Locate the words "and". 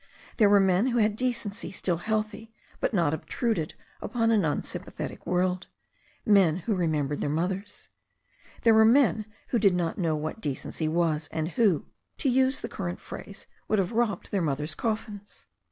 11.31-11.49